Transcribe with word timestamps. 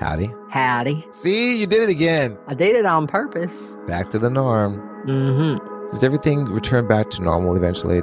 Howdy. 0.00 0.34
Howdy. 0.48 1.06
See, 1.10 1.60
you 1.60 1.66
did 1.66 1.82
it 1.82 1.90
again. 1.90 2.38
I 2.46 2.54
did 2.54 2.74
it 2.74 2.86
on 2.86 3.06
purpose. 3.06 3.68
Back 3.86 4.08
to 4.10 4.18
the 4.18 4.30
norm. 4.30 4.80
Mm-hmm. 5.06 5.90
Does 5.90 6.02
everything 6.02 6.46
return 6.46 6.88
back 6.88 7.10
to 7.10 7.22
normal 7.22 7.54
eventually? 7.54 8.00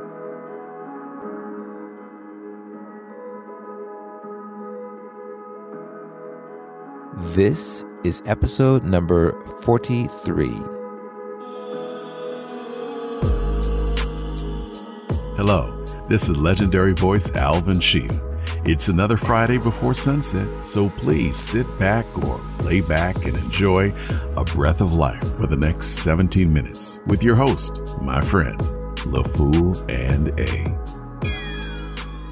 This 7.33 7.83
is 8.04 8.21
episode 8.27 8.84
number 8.84 9.34
43. 9.61 10.50
Hello, 15.36 15.84
this 16.09 16.29
is 16.29 16.38
legendary 16.38 16.93
voice 16.93 17.32
Alvin 17.32 17.79
Sheen. 17.79 18.27
It's 18.68 18.89
another 18.89 19.15
Friday 19.15 19.57
before 19.59 19.93
sunset, 19.93 20.45
so 20.67 20.89
please 20.89 21.38
sit 21.38 21.66
back 21.80 22.05
or 22.26 22.38
lay 22.63 22.81
back 22.81 23.16
and 23.23 23.38
enjoy 23.38 23.93
a 24.35 24.43
breath 24.43 24.81
of 24.81 24.91
life 24.91 25.23
for 25.38 25.48
the 25.48 25.55
next 25.55 26.03
17 26.03 26.52
minutes 26.52 26.99
with 27.07 27.23
your 27.23 27.35
host, 27.35 27.81
my 28.02 28.20
friend, 28.20 28.59
LaFool 29.05 29.90
and 29.90 30.38
A. 30.38 30.77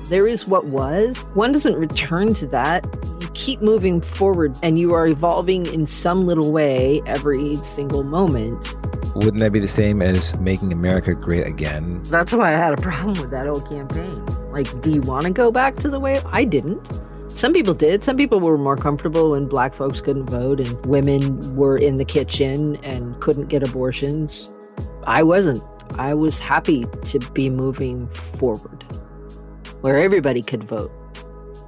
There 0.09 0.27
is 0.27 0.45
what 0.45 0.65
was. 0.65 1.25
One 1.35 1.53
doesn't 1.53 1.77
return 1.77 2.33
to 2.33 2.47
that. 2.47 2.85
You 3.21 3.29
keep 3.29 3.61
moving 3.61 4.01
forward 4.01 4.57
and 4.61 4.77
you 4.77 4.93
are 4.93 5.07
evolving 5.07 5.65
in 5.67 5.87
some 5.87 6.27
little 6.27 6.51
way 6.51 7.01
every 7.05 7.55
single 7.55 8.03
moment. 8.03 8.75
Wouldn't 9.13 9.39
that 9.39 9.51
be 9.51 9.59
the 9.59 9.67
same 9.67 10.01
as 10.01 10.35
making 10.37 10.73
America 10.73 11.13
great 11.13 11.45
again? 11.45 12.01
That's 12.03 12.33
why 12.33 12.53
I 12.53 12.57
had 12.57 12.73
a 12.73 12.81
problem 12.81 13.19
with 13.19 13.31
that 13.31 13.47
old 13.47 13.69
campaign. 13.69 14.25
Like, 14.51 14.81
do 14.81 14.91
you 14.91 15.01
want 15.01 15.25
to 15.25 15.31
go 15.31 15.51
back 15.51 15.75
to 15.77 15.89
the 15.89 15.99
way 15.99 16.19
I 16.25 16.43
didn't? 16.43 16.89
Some 17.29 17.51
people 17.51 17.73
did. 17.73 18.03
Some 18.03 18.15
people 18.15 18.39
were 18.39 18.57
more 18.57 18.77
comfortable 18.77 19.31
when 19.31 19.47
black 19.47 19.73
folks 19.73 19.99
couldn't 19.99 20.29
vote 20.29 20.59
and 20.59 20.85
women 20.85 21.55
were 21.55 21.77
in 21.77 21.97
the 21.97 22.05
kitchen 22.05 22.77
and 22.77 23.19
couldn't 23.19 23.47
get 23.47 23.61
abortions. 23.61 24.51
I 25.05 25.21
wasn't. 25.21 25.61
I 25.99 26.13
was 26.13 26.39
happy 26.39 26.85
to 27.03 27.19
be 27.31 27.49
moving 27.49 28.07
forward 28.07 28.83
where 29.81 29.97
everybody 29.97 30.41
could 30.41 30.63
vote, 30.63 30.89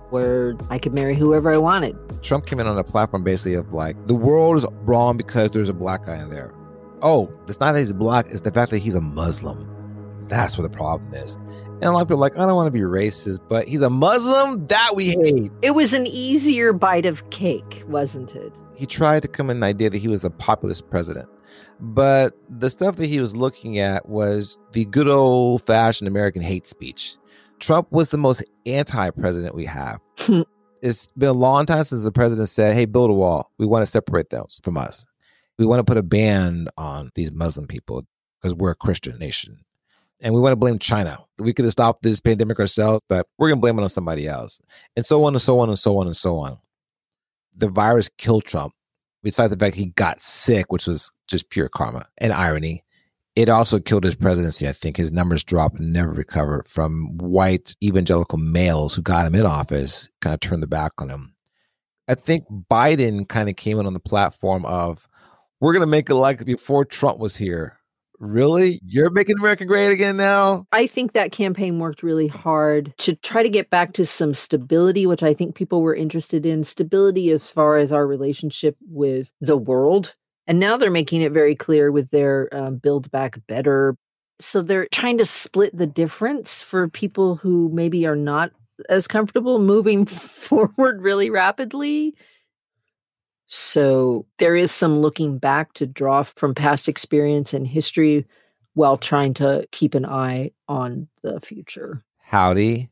where 0.10 0.56
I 0.70 0.80
could 0.80 0.94
marry 0.94 1.16
whoever 1.16 1.54
I 1.54 1.58
wanted. 1.58 1.96
Trump 2.24 2.46
came 2.46 2.60
in 2.60 2.66
on 2.66 2.78
a 2.78 2.84
platform 2.84 3.24
basically 3.24 3.54
of 3.54 3.74
like, 3.74 3.96
the 4.08 4.16
world 4.16 4.58
is 4.58 4.66
wrong 4.82 5.18
because 5.18 5.52
there's 5.52 5.70
a 5.70 5.74
black 5.74 6.06
guy 6.06 6.16
in 6.16 6.30
there. 6.30 6.54
Oh, 7.02 7.32
it's 7.48 7.60
not 7.60 7.74
that 7.74 7.80
he's 7.80 7.94
black, 7.94 8.28
it's 8.30 8.42
the 8.42 8.52
fact 8.52 8.72
that 8.72 8.80
he's 8.80 8.96
a 8.96 9.02
Muslim. 9.02 9.74
That's 10.28 10.58
what 10.58 10.70
the 10.70 10.76
problem 10.76 11.14
is. 11.14 11.36
And 11.36 11.86
a 11.86 11.92
lot 11.92 12.02
of 12.02 12.08
people 12.08 12.18
are 12.18 12.30
like, 12.30 12.38
I 12.38 12.46
don't 12.46 12.56
want 12.56 12.68
to 12.68 12.72
be 12.72 12.80
racist, 12.80 13.40
but 13.48 13.68
he's 13.68 13.82
a 13.82 13.90
Muslim? 13.90 14.66
That 14.68 14.94
we 14.96 15.10
hate. 15.10 15.52
It 15.62 15.72
was 15.72 15.94
an 15.94 16.08
easier 16.08 16.74
bite 16.74 17.06
of 17.06 17.30
cake, 17.30 17.84
wasn't 17.88 18.36
it? 18.36 18.52
He 18.76 18.86
tried 18.86 19.22
to 19.22 19.28
come 19.28 19.50
in 19.50 19.60
the 19.60 19.68
idea 19.68 19.90
that 19.92 19.98
he 19.98 20.08
was 20.08 20.24
a 20.24 20.30
populist 20.30 20.90
president. 20.90 21.30
But 21.80 22.36
the 22.50 22.70
stuff 22.70 22.96
that 22.96 23.06
he 23.06 23.20
was 23.20 23.36
looking 23.36 23.78
at 23.78 24.10
was 24.10 24.58
the 24.72 24.86
good 24.86 25.08
old 25.08 25.66
fashioned 25.68 26.08
American 26.08 26.42
hate 26.42 26.68
speech. 26.68 27.16
Trump 27.60 27.92
was 27.92 28.10
the 28.10 28.18
most 28.18 28.44
anti 28.66 29.12
president 29.12 29.56
we 29.56 29.66
have. 29.66 30.00
it's 30.82 31.08
been 31.10 31.30
a 31.30 31.34
long 31.34 31.66
time 31.66 31.84
since 31.84 32.04
the 32.04 32.12
president 32.12 32.50
said, 32.50 32.74
Hey, 32.74 32.86
build 32.86 33.10
a 33.10 33.14
wall. 33.14 33.52
We 33.60 33.66
want 33.66 33.84
to 33.84 33.92
separate 33.92 34.30
those 34.30 34.60
from 34.64 34.78
us. 34.78 35.06
We 35.58 35.66
want 35.66 35.80
to 35.80 35.84
put 35.84 35.98
a 35.98 36.04
ban 36.04 36.68
on 36.78 37.12
these 37.16 37.32
Muslim 37.32 37.68
people 37.68 38.06
because 38.42 38.54
we're 38.54 38.72
a 38.72 38.76
Christian 38.76 39.18
nation. 39.18 39.60
And 40.20 40.34
we 40.34 40.42
want 40.42 40.52
to 40.52 40.58
blame 40.58 40.80
China. 40.80 41.20
We 41.38 41.54
could 41.54 41.66
have 41.66 41.72
stopped 41.72 42.02
this 42.02 42.20
pandemic 42.20 42.60
ourselves, 42.60 43.04
but 43.08 43.28
we're 43.38 43.50
going 43.50 43.60
to 43.60 43.62
blame 43.62 43.78
it 43.78 43.84
on 43.84 43.90
somebody 43.90 44.28
else. 44.28 44.60
And 44.96 45.06
so 45.06 45.24
on 45.26 45.34
and 45.34 45.42
so 45.42 45.60
on 45.60 45.70
and 45.70 45.78
so 45.78 45.98
on 46.00 46.08
and 46.08 46.18
so 46.18 46.40
on. 46.40 46.58
The 47.56 47.70
virus 47.70 48.10
killed 48.18 48.46
Trump. 48.46 48.74
Besides 49.24 49.52
the 49.52 49.60
fact 49.60 49.76
he 49.76 49.88
got 49.88 50.22
sick, 50.22 50.72
which 50.72 50.88
was 50.88 51.12
just 51.28 51.50
pure 51.50 51.70
karma 51.70 52.08
and 52.20 52.32
irony, 52.32 52.84
it 53.36 53.50
also 53.50 53.80
killed 53.80 54.04
his 54.04 54.16
presidency. 54.16 54.68
I 54.68 54.74
think 54.74 54.98
his 54.98 55.12
numbers 55.12 55.44
dropped 55.44 55.80
and 55.80 55.94
never 55.94 56.12
recovered 56.12 56.68
from 56.68 57.18
white 57.18 57.76
evangelical 57.84 58.38
males 58.38 58.96
who 58.96 59.02
got 59.02 59.28
him 59.28 59.36
in 59.36 59.46
office, 59.46 60.10
kind 60.22 60.34
of 60.34 60.40
turned 60.40 60.64
the 60.64 60.68
back 60.68 60.94
on 61.00 61.10
him. 61.10 61.34
I 62.08 62.16
think 62.16 62.46
Biden 62.72 63.28
kind 63.28 63.50
of 63.50 63.56
came 63.56 63.80
in 63.80 63.86
on 63.86 63.94
the 63.94 64.00
platform 64.00 64.66
of, 64.66 65.08
we're 65.60 65.74
going 65.74 65.82
to 65.82 65.88
make 65.88 66.10
it 66.10 66.16
like 66.16 66.46
before 66.46 66.86
Trump 66.86 67.20
was 67.20 67.36
here. 67.36 67.78
Really? 68.20 68.80
You're 68.84 69.12
making 69.12 69.38
America 69.38 69.64
great 69.66 69.92
again 69.92 70.18
now? 70.18 70.66
I 70.72 70.88
think 70.88 71.14
that 71.14 71.32
campaign 71.32 71.80
worked 71.80 72.02
really 72.02 72.28
hard 72.28 72.94
to 73.00 73.16
try 73.16 73.44
to 73.44 73.50
get 73.50 73.70
back 73.70 73.94
to 73.94 74.06
some 74.06 74.34
stability, 74.34 75.06
which 75.06 75.22
I 75.22 75.34
think 75.34 75.56
people 75.56 75.82
were 75.82 75.94
interested 75.94 76.46
in. 76.46 76.64
Stability 76.64 77.30
as 77.30 77.50
far 77.50 77.78
as 77.78 77.92
our 77.92 78.08
relationship 78.08 78.76
with 78.90 79.32
the 79.40 79.58
world. 79.58 80.16
And 80.48 80.60
now 80.60 80.78
they're 80.78 80.90
making 80.90 81.22
it 81.22 81.32
very 81.32 81.56
clear 81.56 81.92
with 81.92 82.10
their 82.10 82.50
um, 82.52 82.78
Build 82.78 83.12
Back 83.12 83.40
Better. 83.48 83.96
So 84.40 84.62
they're 84.62 84.88
trying 84.92 85.18
to 85.20 85.26
split 85.26 85.78
the 85.78 85.88
difference 85.88 86.62
for 86.62 86.88
people 86.88 87.36
who 87.36 87.70
maybe 87.72 88.08
are 88.08 88.16
not 88.16 88.52
as 88.90 89.08
comfortable 89.08 89.60
moving 89.60 90.06
forward 90.06 91.02
really 91.02 91.30
rapidly. 91.30 92.16
So 93.48 94.26
there 94.40 94.56
is 94.56 94.72
some 94.72 95.00
looking 95.00 95.38
back 95.38 95.74
to 95.74 95.88
draw 95.88 96.24
from 96.24 96.54
past 96.54 96.90
experience 96.90 97.54
and 97.54 97.66
history 97.66 98.26
while 98.74 98.98
trying 98.98 99.34
to 99.36 99.68
keep 99.72 99.96
an 99.96 100.06
eye 100.06 100.52
on 100.68 101.08
the 101.24 101.40
future. 101.40 102.04
Howdy. 102.20 102.90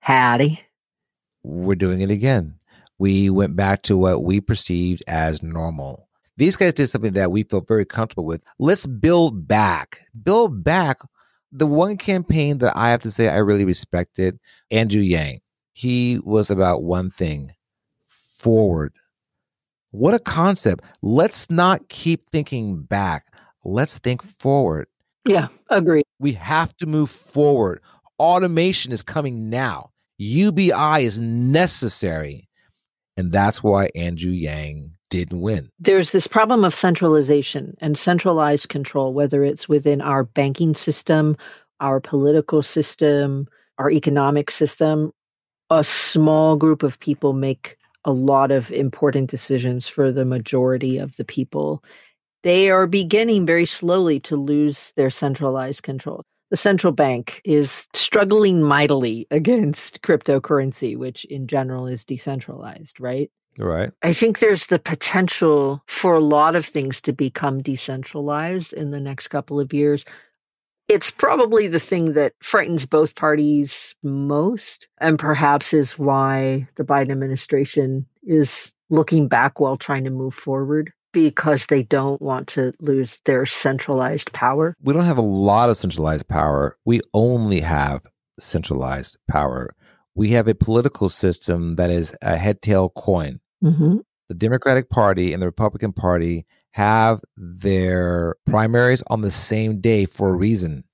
Howdy. 0.00 0.60
We're 1.42 1.74
doing 1.74 2.00
it 2.00 2.10
again. 2.10 2.54
We 2.98 3.30
went 3.30 3.56
back 3.56 3.82
to 3.82 3.96
what 3.96 4.22
we 4.22 4.40
perceived 4.40 5.02
as 5.06 5.42
normal. 5.42 6.08
These 6.36 6.56
guys 6.56 6.72
did 6.72 6.88
something 6.88 7.14
that 7.14 7.32
we 7.32 7.42
felt 7.42 7.66
very 7.66 7.84
comfortable 7.84 8.24
with. 8.24 8.44
Let's 8.58 8.86
build 8.86 9.48
back. 9.48 10.02
Build 10.22 10.62
back. 10.62 11.00
The 11.50 11.66
one 11.66 11.96
campaign 11.96 12.58
that 12.58 12.76
I 12.76 12.90
have 12.90 13.02
to 13.02 13.10
say 13.10 13.28
I 13.28 13.38
really 13.38 13.64
respected, 13.64 14.38
Andrew 14.70 15.02
Yang. 15.02 15.40
He 15.72 16.20
was 16.24 16.50
about 16.50 16.82
one 16.82 17.10
thing 17.10 17.54
forward 18.06 18.92
what 19.90 20.14
a 20.14 20.18
concept. 20.18 20.84
Let's 21.02 21.48
not 21.50 21.88
keep 21.88 22.28
thinking 22.30 22.82
back. 22.82 23.26
Let's 23.64 23.98
think 23.98 24.22
forward. 24.22 24.88
Yeah, 25.26 25.48
agree. 25.70 26.02
We 26.18 26.32
have 26.32 26.76
to 26.78 26.86
move 26.86 27.10
forward. 27.10 27.80
Automation 28.18 28.92
is 28.92 29.02
coming 29.02 29.50
now. 29.50 29.90
UBI 30.18 31.04
is 31.04 31.20
necessary. 31.20 32.48
And 33.16 33.32
that's 33.32 33.62
why 33.62 33.90
Andrew 33.94 34.30
Yang 34.30 34.90
didn't 35.10 35.40
win. 35.40 35.70
There's 35.78 36.12
this 36.12 36.26
problem 36.26 36.64
of 36.64 36.74
centralization 36.74 37.76
and 37.80 37.96
centralized 37.96 38.68
control, 38.68 39.14
whether 39.14 39.42
it's 39.42 39.68
within 39.68 40.00
our 40.00 40.24
banking 40.24 40.74
system, 40.74 41.36
our 41.80 42.00
political 42.00 42.62
system, 42.62 43.46
our 43.78 43.90
economic 43.90 44.50
system. 44.50 45.12
A 45.70 45.82
small 45.82 46.56
group 46.56 46.82
of 46.82 46.98
people 47.00 47.32
make 47.32 47.76
a 48.06 48.12
lot 48.12 48.50
of 48.50 48.70
important 48.70 49.28
decisions 49.28 49.86
for 49.86 50.10
the 50.10 50.24
majority 50.24 50.96
of 50.96 51.16
the 51.16 51.24
people. 51.24 51.84
They 52.44 52.70
are 52.70 52.86
beginning 52.86 53.44
very 53.44 53.66
slowly 53.66 54.20
to 54.20 54.36
lose 54.36 54.92
their 54.96 55.10
centralized 55.10 55.82
control. 55.82 56.22
The 56.50 56.56
central 56.56 56.92
bank 56.92 57.42
is 57.44 57.88
struggling 57.92 58.62
mightily 58.62 59.26
against 59.30 60.00
cryptocurrency, 60.02 60.96
which 60.96 61.24
in 61.26 61.48
general 61.48 61.86
is 61.86 62.04
decentralized, 62.04 63.00
right? 63.00 63.30
Right. 63.58 63.90
I 64.02 64.12
think 64.12 64.38
there's 64.38 64.66
the 64.66 64.78
potential 64.78 65.82
for 65.86 66.14
a 66.14 66.20
lot 66.20 66.56
of 66.56 66.66
things 66.66 67.00
to 67.02 67.12
become 67.12 67.62
decentralized 67.62 68.72
in 68.74 68.90
the 68.90 69.00
next 69.00 69.28
couple 69.28 69.58
of 69.58 69.72
years. 69.72 70.04
It's 70.96 71.10
probably 71.10 71.68
the 71.68 71.78
thing 71.78 72.14
that 72.14 72.32
frightens 72.40 72.86
both 72.86 73.16
parties 73.16 73.94
most, 74.02 74.88
and 74.98 75.18
perhaps 75.18 75.74
is 75.74 75.98
why 75.98 76.66
the 76.76 76.84
Biden 76.84 77.12
administration 77.12 78.06
is 78.22 78.72
looking 78.88 79.28
back 79.28 79.60
while 79.60 79.76
trying 79.76 80.04
to 80.04 80.10
move 80.10 80.32
forward 80.32 80.94
because 81.12 81.66
they 81.66 81.82
don't 81.82 82.22
want 82.22 82.46
to 82.48 82.72
lose 82.80 83.20
their 83.26 83.44
centralized 83.44 84.32
power. 84.32 84.74
We 84.82 84.94
don't 84.94 85.04
have 85.04 85.18
a 85.18 85.20
lot 85.20 85.68
of 85.68 85.76
centralized 85.76 86.28
power. 86.28 86.78
We 86.86 87.02
only 87.12 87.60
have 87.60 88.00
centralized 88.40 89.18
power. 89.28 89.74
We 90.14 90.30
have 90.30 90.48
a 90.48 90.54
political 90.54 91.10
system 91.10 91.76
that 91.76 91.90
is 91.90 92.16
a 92.22 92.38
head 92.38 92.62
tail 92.62 92.88
coin. 92.88 93.40
Mm-hmm. 93.62 93.98
The 94.30 94.34
Democratic 94.34 94.88
Party 94.88 95.34
and 95.34 95.42
the 95.42 95.46
Republican 95.46 95.92
Party 95.92 96.46
have 96.76 97.22
their 97.38 98.36
primaries 98.44 99.02
on 99.06 99.22
the 99.22 99.30
same 99.30 99.80
day 99.80 100.04
for 100.04 100.28
a 100.28 100.36
reason. 100.36 100.84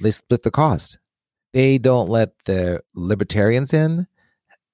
They 0.00 0.12
split 0.12 0.44
the 0.44 0.52
cost. 0.52 0.98
They 1.52 1.78
don't 1.78 2.08
let 2.08 2.30
the 2.44 2.80
libertarians 2.94 3.74
in. 3.74 4.06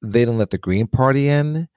They 0.02 0.26
don't 0.26 0.36
let 0.36 0.50
the 0.50 0.58
Green 0.58 0.86
Party 0.86 1.26
in. 1.26 1.68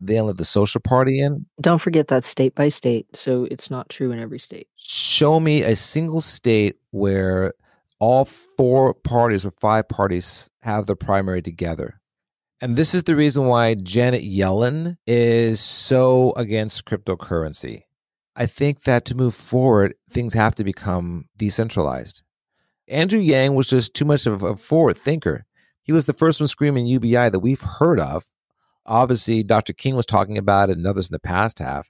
They 0.00 0.14
don't 0.14 0.26
let 0.26 0.38
the 0.38 0.44
Social 0.44 0.80
Party 0.80 1.20
in. 1.20 1.46
Don't 1.60 1.78
forget 1.78 2.08
that 2.08 2.24
state 2.24 2.56
by 2.56 2.68
state. 2.68 3.06
So 3.14 3.46
it's 3.48 3.70
not 3.70 3.88
true 3.88 4.10
in 4.10 4.18
every 4.18 4.40
state. 4.40 4.66
Show 4.74 5.38
me 5.38 5.62
a 5.62 5.76
single 5.76 6.20
state 6.20 6.80
where 6.90 7.54
all 8.00 8.24
four 8.24 8.92
parties 8.92 9.46
or 9.46 9.52
five 9.52 9.88
parties 9.88 10.50
have 10.62 10.86
the 10.86 10.96
primary 10.96 11.42
together 11.42 12.00
And 12.60 12.76
this 12.76 12.92
is 12.92 13.04
the 13.04 13.14
reason 13.14 13.44
why 13.44 13.74
Janet 13.76 14.24
Yellen 14.24 14.96
is 15.06 15.60
so 15.60 16.32
against 16.36 16.86
cryptocurrency. 16.86 17.84
I 18.36 18.46
think 18.46 18.82
that 18.84 19.04
to 19.06 19.14
move 19.14 19.34
forward, 19.34 19.94
things 20.10 20.34
have 20.34 20.54
to 20.56 20.64
become 20.64 21.26
decentralized. 21.36 22.22
Andrew 22.88 23.18
Yang 23.18 23.54
was 23.54 23.68
just 23.68 23.94
too 23.94 24.04
much 24.04 24.26
of 24.26 24.42
a 24.42 24.56
forward 24.56 24.96
thinker. 24.96 25.44
He 25.82 25.92
was 25.92 26.06
the 26.06 26.12
first 26.12 26.40
one 26.40 26.48
screaming 26.48 26.86
UBI 26.86 27.30
that 27.30 27.40
we've 27.40 27.60
heard 27.60 28.00
of. 28.00 28.24
Obviously, 28.86 29.42
Dr. 29.42 29.72
King 29.72 29.96
was 29.96 30.06
talking 30.06 30.38
about 30.38 30.70
it, 30.70 30.76
and 30.76 30.86
others 30.86 31.08
in 31.08 31.12
the 31.12 31.20
past 31.20 31.58
have. 31.58 31.86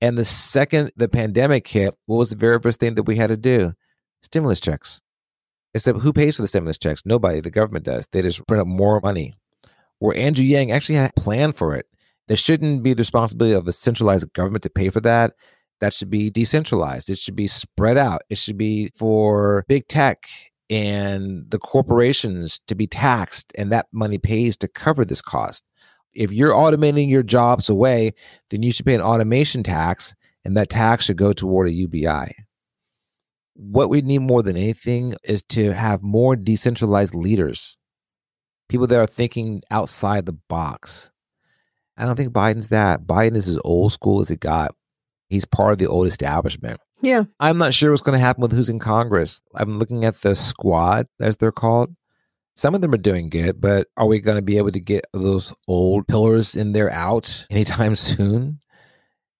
And 0.00 0.16
the 0.16 0.24
second 0.24 0.92
the 0.96 1.08
pandemic 1.08 1.66
hit, 1.66 1.94
what 2.06 2.16
was 2.16 2.30
the 2.30 2.36
very 2.36 2.58
first 2.60 2.80
thing 2.80 2.94
that 2.94 3.02
we 3.04 3.16
had 3.16 3.28
to 3.28 3.36
do? 3.36 3.72
Stimulus 4.22 4.60
checks. 4.60 5.02
Except 5.74 6.00
who 6.00 6.12
pays 6.12 6.36
for 6.36 6.42
the 6.42 6.48
stimulus 6.48 6.78
checks? 6.78 7.02
Nobody. 7.04 7.40
The 7.40 7.50
government 7.50 7.84
does. 7.84 8.06
They 8.10 8.22
just 8.22 8.46
print 8.46 8.60
up 8.60 8.66
more 8.66 9.00
money 9.00 9.34
where 9.98 10.16
Andrew 10.16 10.44
Yang 10.44 10.72
actually 10.72 10.96
had 10.96 11.12
a 11.16 11.20
plan 11.20 11.52
for 11.52 11.76
it. 11.76 11.86
There 12.26 12.36
shouldn't 12.36 12.82
be 12.82 12.94
the 12.94 13.00
responsibility 13.00 13.54
of 13.54 13.64
the 13.64 13.72
centralized 13.72 14.32
government 14.32 14.62
to 14.64 14.70
pay 14.70 14.88
for 14.88 15.00
that. 15.00 15.34
That 15.80 15.94
should 15.94 16.10
be 16.10 16.30
decentralized. 16.30 17.08
It 17.08 17.18
should 17.18 17.36
be 17.36 17.46
spread 17.46 17.96
out. 17.96 18.22
It 18.28 18.38
should 18.38 18.58
be 18.58 18.90
for 18.96 19.64
big 19.68 19.88
tech 19.88 20.28
and 20.68 21.50
the 21.50 21.58
corporations 21.58 22.60
to 22.68 22.74
be 22.74 22.86
taxed, 22.86 23.52
and 23.56 23.72
that 23.72 23.86
money 23.92 24.18
pays 24.18 24.56
to 24.58 24.68
cover 24.68 25.04
this 25.04 25.22
cost. 25.22 25.64
If 26.12 26.30
you're 26.30 26.52
automating 26.52 27.08
your 27.08 27.22
jobs 27.22 27.68
away, 27.68 28.12
then 28.50 28.62
you 28.62 28.70
should 28.70 28.86
pay 28.86 28.94
an 28.94 29.00
automation 29.00 29.62
tax, 29.62 30.14
and 30.44 30.56
that 30.56 30.70
tax 30.70 31.06
should 31.06 31.16
go 31.16 31.32
toward 31.32 31.68
a 31.68 31.72
UBI. 31.72 32.34
What 33.54 33.90
we 33.90 34.00
need 34.02 34.20
more 34.20 34.42
than 34.42 34.56
anything 34.56 35.14
is 35.24 35.42
to 35.44 35.72
have 35.72 36.02
more 36.02 36.36
decentralized 36.36 37.14
leaders 37.14 37.78
people 38.70 38.86
that 38.86 39.00
are 39.00 39.06
thinking 39.06 39.60
outside 39.70 40.24
the 40.24 40.38
box. 40.48 41.10
I 41.98 42.06
don't 42.06 42.14
think 42.16 42.32
Biden's 42.32 42.68
that. 42.68 43.04
Biden 43.04 43.36
is 43.36 43.48
as 43.48 43.58
old 43.64 43.92
school 43.92 44.20
as 44.20 44.30
it 44.30 44.40
got. 44.40 44.74
He's 45.30 45.44
part 45.44 45.72
of 45.72 45.78
the 45.78 45.86
old 45.86 46.06
establishment. 46.06 46.80
Yeah. 47.02 47.24
I'm 47.38 47.56
not 47.56 47.72
sure 47.72 47.90
what's 47.90 48.02
going 48.02 48.18
to 48.18 48.24
happen 48.24 48.42
with 48.42 48.52
who's 48.52 48.68
in 48.68 48.80
Congress. 48.80 49.40
I'm 49.54 49.72
looking 49.72 50.04
at 50.04 50.20
the 50.20 50.34
squad, 50.34 51.06
as 51.20 51.36
they're 51.36 51.52
called. 51.52 51.94
Some 52.56 52.74
of 52.74 52.80
them 52.80 52.92
are 52.92 52.98
doing 52.98 53.30
good, 53.30 53.60
but 53.60 53.86
are 53.96 54.06
we 54.06 54.20
going 54.20 54.36
to 54.36 54.42
be 54.42 54.58
able 54.58 54.72
to 54.72 54.80
get 54.80 55.06
those 55.12 55.54
old 55.68 56.06
pillars 56.08 56.54
in 56.56 56.72
there 56.72 56.90
out 56.92 57.46
anytime 57.48 57.94
soon? 57.94 58.58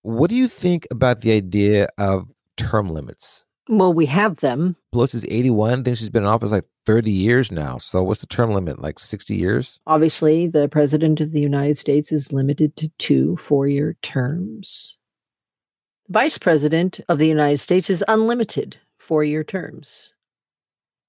What 0.03 0.31
do 0.31 0.37
you 0.37 0.49
think 0.49 0.87
about 0.91 1.21
the 1.21 1.33
idea 1.33 1.89
of 1.99 2.29
term 2.57 2.89
limits? 2.89 3.45
Well, 3.69 3.93
we 3.93 4.07
have 4.07 4.37
them. 4.37 4.77
Pelosi's 4.95 5.27
81. 5.29 5.81
I 5.81 5.83
think 5.83 5.97
she's 5.97 6.09
been 6.09 6.23
in 6.23 6.29
office 6.29 6.51
like 6.51 6.65
30 6.87 7.11
years 7.11 7.53
now. 7.53 7.79
So 7.79 8.03
what's 8.03 8.21
the 8.21 8.27
term 8.27 8.53
limit? 8.53 8.81
Like 8.81 8.99
60 8.99 9.35
years? 9.35 9.79
Obviously, 9.87 10.47
the 10.47 10.69
president 10.69 11.21
of 11.21 11.33
the 11.33 11.41
United 11.41 11.79
States 11.79 12.11
is 12.11 12.33
limited 12.33 12.75
to 12.77 12.89
two 12.99 13.37
four 13.37 13.69
year 13.69 13.97
terms. 14.03 14.99
Vice 16.11 16.39
president 16.39 16.99
of 17.09 17.19
the 17.19 17.29
United 17.29 17.59
States 17.59 17.89
is 17.89 18.03
unlimited 18.09 18.77
four 18.99 19.23
year 19.23 19.45
terms. 19.45 20.13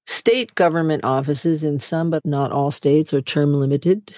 State 0.05 0.53
government 0.53 1.03
offices 1.03 1.63
in 1.63 1.79
some 1.79 2.11
but 2.11 2.23
not 2.23 2.51
all 2.51 2.69
states 2.69 3.11
are 3.11 3.21
term 3.21 3.55
limited. 3.55 4.15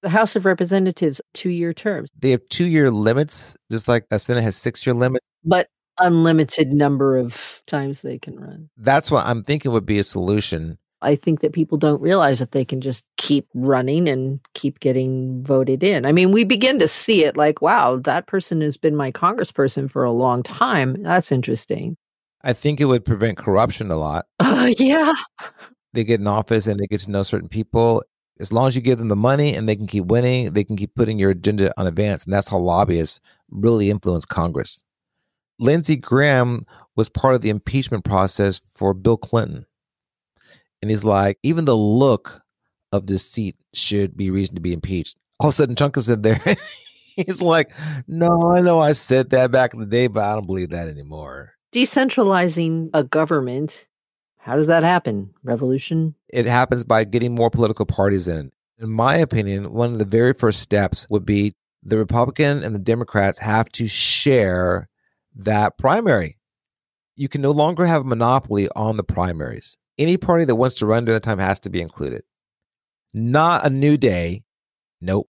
The 0.00 0.08
House 0.08 0.36
of 0.36 0.46
Representatives, 0.46 1.20
two 1.34 1.50
year 1.50 1.74
terms. 1.74 2.08
They 2.18 2.30
have 2.30 2.48
two 2.48 2.66
year 2.66 2.90
limits, 2.90 3.58
just 3.70 3.86
like 3.86 4.06
a 4.10 4.18
Senate 4.18 4.42
has 4.42 4.56
six 4.56 4.86
year 4.86 4.94
limit. 4.94 5.22
But 5.44 5.68
unlimited 5.98 6.72
number 6.72 7.18
of 7.18 7.62
times 7.66 8.00
they 8.00 8.18
can 8.18 8.40
run. 8.40 8.70
That's 8.78 9.10
what 9.10 9.26
I'm 9.26 9.42
thinking 9.42 9.70
would 9.72 9.84
be 9.84 9.98
a 9.98 10.04
solution. 10.04 10.78
I 11.04 11.14
think 11.14 11.40
that 11.40 11.52
people 11.52 11.78
don't 11.78 12.00
realize 12.00 12.38
that 12.38 12.52
they 12.52 12.64
can 12.64 12.80
just 12.80 13.06
keep 13.16 13.46
running 13.54 14.08
and 14.08 14.40
keep 14.54 14.80
getting 14.80 15.42
voted 15.44 15.82
in. 15.82 16.06
I 16.06 16.12
mean, 16.12 16.32
we 16.32 16.44
begin 16.44 16.78
to 16.78 16.88
see 16.88 17.24
it 17.24 17.36
like, 17.36 17.60
wow, 17.60 17.96
that 18.04 18.26
person 18.26 18.60
has 18.62 18.76
been 18.76 18.96
my 18.96 19.12
congressperson 19.12 19.90
for 19.90 20.02
a 20.02 20.12
long 20.12 20.42
time. 20.42 21.02
That's 21.02 21.30
interesting. 21.30 21.96
I 22.42 22.52
think 22.52 22.80
it 22.80 22.86
would 22.86 23.04
prevent 23.04 23.38
corruption 23.38 23.90
a 23.90 23.96
lot. 23.96 24.26
Uh, 24.40 24.72
yeah. 24.78 25.12
They 25.92 26.04
get 26.04 26.20
in 26.20 26.26
office 26.26 26.66
and 26.66 26.80
they 26.80 26.86
get 26.86 27.00
to 27.02 27.10
know 27.10 27.22
certain 27.22 27.48
people. 27.48 28.02
As 28.40 28.52
long 28.52 28.66
as 28.66 28.74
you 28.74 28.82
give 28.82 28.98
them 28.98 29.08
the 29.08 29.16
money 29.16 29.54
and 29.54 29.68
they 29.68 29.76
can 29.76 29.86
keep 29.86 30.06
winning, 30.06 30.52
they 30.54 30.64
can 30.64 30.76
keep 30.76 30.94
putting 30.94 31.18
your 31.18 31.30
agenda 31.30 31.72
on 31.78 31.86
advance. 31.86 32.24
And 32.24 32.32
that's 32.32 32.48
how 32.48 32.58
lobbyists 32.58 33.20
really 33.50 33.90
influence 33.90 34.24
Congress. 34.24 34.82
Lindsey 35.58 35.96
Graham 35.96 36.66
was 36.96 37.08
part 37.08 37.34
of 37.34 37.42
the 37.42 37.50
impeachment 37.50 38.04
process 38.04 38.60
for 38.72 38.92
Bill 38.92 39.16
Clinton. 39.16 39.66
And 40.84 40.90
he's 40.90 41.02
like, 41.02 41.38
even 41.42 41.64
the 41.64 41.74
look 41.74 42.42
of 42.92 43.06
this 43.06 43.26
seat 43.26 43.56
should 43.72 44.18
be 44.18 44.30
reason 44.30 44.54
to 44.56 44.60
be 44.60 44.74
impeached. 44.74 45.16
All 45.40 45.48
of 45.48 45.54
a 45.54 45.56
sudden, 45.56 45.76
Chunka 45.76 46.02
said 46.02 46.22
there, 46.22 46.56
he's 47.16 47.40
like, 47.40 47.72
no, 48.06 48.52
I 48.54 48.60
know 48.60 48.80
I 48.80 48.92
said 48.92 49.30
that 49.30 49.50
back 49.50 49.72
in 49.72 49.80
the 49.80 49.86
day, 49.86 50.08
but 50.08 50.22
I 50.22 50.34
don't 50.34 50.46
believe 50.46 50.68
that 50.68 50.86
anymore. 50.86 51.54
Decentralizing 51.72 52.90
a 52.92 53.02
government, 53.02 53.86
how 54.36 54.56
does 54.56 54.66
that 54.66 54.82
happen? 54.82 55.32
Revolution? 55.42 56.14
It 56.28 56.44
happens 56.44 56.84
by 56.84 57.04
getting 57.04 57.34
more 57.34 57.48
political 57.48 57.86
parties 57.86 58.28
in. 58.28 58.52
In 58.78 58.90
my 58.90 59.16
opinion, 59.16 59.72
one 59.72 59.90
of 59.90 59.98
the 59.98 60.04
very 60.04 60.34
first 60.34 60.60
steps 60.60 61.06
would 61.08 61.24
be 61.24 61.54
the 61.82 61.96
Republican 61.96 62.62
and 62.62 62.74
the 62.74 62.78
Democrats 62.78 63.38
have 63.38 63.70
to 63.70 63.86
share 63.86 64.90
that 65.34 65.78
primary. 65.78 66.36
You 67.16 67.30
can 67.30 67.40
no 67.40 67.52
longer 67.52 67.86
have 67.86 68.02
a 68.02 68.04
monopoly 68.04 68.68
on 68.76 68.98
the 68.98 69.02
primaries. 69.02 69.78
Any 69.98 70.16
party 70.16 70.44
that 70.44 70.56
wants 70.56 70.76
to 70.76 70.86
run 70.86 71.04
during 71.04 71.16
that 71.16 71.22
time 71.22 71.38
has 71.38 71.60
to 71.60 71.70
be 71.70 71.80
included. 71.80 72.22
Not 73.12 73.64
a 73.64 73.70
new 73.70 73.96
day. 73.96 74.42
Nope. 75.00 75.28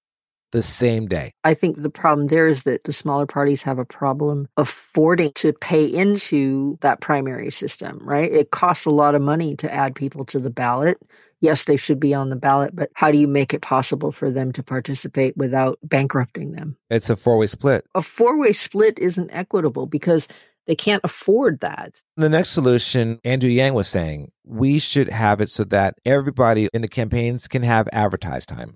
The 0.52 0.62
same 0.62 1.08
day. 1.08 1.34
I 1.44 1.54
think 1.54 1.82
the 1.82 1.90
problem 1.90 2.28
there 2.28 2.48
is 2.48 2.64
that 2.64 2.86
the 2.86 2.94
smaller 2.94 3.26
parties 3.26 3.62
have 3.64 3.78
a 3.78 3.84
problem 3.84 4.48
affording 4.56 5.34
to 5.34 5.52
pay 5.52 5.84
into 5.84 6.78
that 6.80 7.02
primary 7.02 7.52
system, 7.52 8.00
right? 8.02 8.32
It 8.32 8.52
costs 8.52 8.86
a 8.86 8.92
lot 8.92 9.16
of 9.16 9.22
money 9.22 9.56
to 9.58 9.74
add 9.74 9.96
people 9.96 10.24
to 10.26 10.40
the 10.40 10.50
ballot 10.50 10.98
yes, 11.46 11.66
they 11.66 11.78
should 11.78 12.00
be 12.00 12.14
on 12.14 12.30
the 12.30 12.36
ballot, 12.36 12.76
but 12.76 12.90
how 12.94 13.12
do 13.12 13.18
you 13.18 13.28
make 13.28 13.54
it 13.54 13.62
possible 13.62 14.12
for 14.12 14.32
them 14.32 14.52
to 14.54 14.64
participate 14.64 15.38
without 15.38 15.78
bankrupting 15.84 16.54
them? 16.54 16.76
It's 16.90 17.10
a 17.10 17.16
four 17.16 17.38
way 17.38 17.48
split. 17.48 17.86
A 17.96 18.02
four 18.02 18.38
way 18.40 18.52
split 18.52 18.98
isn't 19.00 19.30
equitable 19.32 19.86
because 19.86 20.28
they 20.68 20.76
can't 20.76 21.02
afford 21.04 21.60
that. 21.60 22.02
The 22.18 22.30
next 22.30 22.50
solution, 22.50 23.20
Andrew 23.24 23.50
Yang 23.50 23.74
was 23.74 23.88
saying, 23.88 24.32
we 24.44 24.80
should 24.80 25.10
have 25.10 25.42
it 25.42 25.50
so 25.50 25.64
that 25.66 25.96
everybody 26.06 26.70
in 26.74 26.82
the 26.82 26.88
campaigns 26.88 27.48
can 27.48 27.64
have 27.64 27.88
advertised 27.92 28.50
time. 28.50 28.76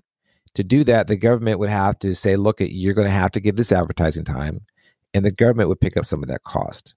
To 0.54 0.64
do 0.64 0.82
that, 0.84 1.06
the 1.06 1.16
government 1.16 1.58
would 1.58 1.68
have 1.68 1.98
to 2.00 2.14
say, 2.14 2.36
look, 2.36 2.60
you're 2.60 2.94
going 2.94 3.06
to 3.06 3.12
have 3.12 3.30
to 3.32 3.40
give 3.40 3.56
this 3.56 3.72
advertising 3.72 4.24
time, 4.24 4.60
and 5.14 5.24
the 5.24 5.30
government 5.30 5.68
would 5.68 5.80
pick 5.80 5.96
up 5.96 6.04
some 6.04 6.22
of 6.22 6.28
that 6.28 6.42
cost. 6.44 6.94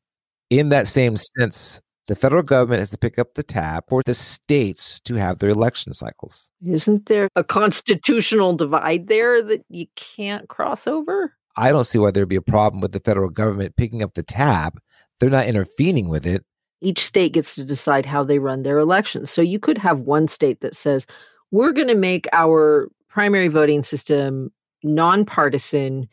In 0.50 0.70
that 0.70 0.88
same 0.88 1.18
sense, 1.18 1.80
the 2.08 2.16
federal 2.16 2.44
government 2.44 2.80
has 2.80 2.90
to 2.92 2.98
pick 2.98 3.18
up 3.18 3.36
the 3.36 3.44
tab 3.44 3.86
for 3.88 4.02
the 4.06 4.14
states 4.14 5.00
to 5.02 5.16
have 5.16 5.40
their 5.40 5.50
election 5.50 5.94
cycles. 5.94 6.52
Isn't 6.66 7.06
there 7.06 7.30
a 7.36 7.44
constitutional 7.44 8.56
divide 8.56 9.08
there 9.08 9.42
that 9.42 9.64
you 9.70 9.88
can't 9.96 10.50
cross 10.50 10.86
over? 10.86 11.34
I 11.56 11.72
don't 11.72 11.86
see 11.86 12.00
why 12.00 12.12
there'd 12.12 12.30
be 12.30 12.36
a 12.36 12.42
problem 12.42 12.82
with 12.82 12.92
the 12.92 13.00
federal 13.00 13.30
government 13.30 13.76
picking 13.76 14.02
up 14.02 14.14
the 14.14 14.24
tab. 14.24 14.80
They're 15.20 15.30
not 15.30 15.48
intervening 15.48 16.10
with 16.10 16.26
it. 16.26 16.44
Each 16.82 17.06
state 17.06 17.34
gets 17.34 17.56
to 17.56 17.64
decide 17.64 18.06
how 18.06 18.24
they 18.24 18.40
run 18.40 18.64
their 18.64 18.80
elections. 18.80 19.32
So 19.32 19.42
you 19.42 19.60
could 19.60 19.78
have 19.78 20.00
one 20.00 20.28
state 20.28 20.62
that 20.62 20.76
says, 20.76 21.08
we're 21.52 21.72
going 21.72 21.88
to 21.88 21.96
make 21.96 22.28
our 22.34 22.90
primary 23.08 23.48
voting 23.48 23.84
system 23.84 24.52
nonpartisan 24.84 26.10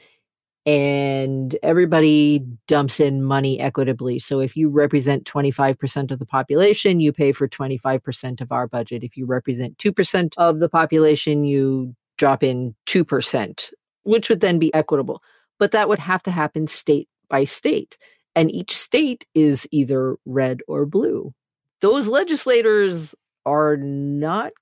and 0.66 1.56
everybody 1.62 2.44
dumps 2.68 3.00
in 3.00 3.24
money 3.24 3.58
equitably. 3.58 4.18
So 4.18 4.40
if 4.40 4.56
you 4.56 4.68
represent 4.68 5.24
25% 5.24 6.10
of 6.10 6.18
the 6.18 6.26
population, 6.26 7.00
you 7.00 7.12
pay 7.12 7.32
for 7.32 7.48
25% 7.48 8.40
of 8.40 8.52
our 8.52 8.68
budget. 8.68 9.02
If 9.02 9.16
you 9.16 9.24
represent 9.24 9.78
2% 9.78 10.34
of 10.36 10.60
the 10.60 10.68
population, 10.68 11.44
you 11.44 11.96
drop 12.18 12.42
in 12.42 12.74
2%, 12.86 13.70
which 14.10 14.28
would 14.28 14.40
then 14.40 14.58
be 14.58 14.74
equitable. 14.74 15.22
But 15.58 15.70
that 15.70 15.88
would 15.88 15.98
have 15.98 16.22
to 16.24 16.30
happen 16.30 16.66
state 16.66 17.08
by 17.28 17.44
state. 17.44 17.96
And 18.34 18.50
each 18.50 18.76
state 18.76 19.26
is 19.34 19.68
either 19.70 20.16
red 20.24 20.60
or 20.68 20.86
blue. 20.86 21.32
Those 21.80 22.06
legislators 22.06 23.14
are 23.46 23.76
not 23.76 24.52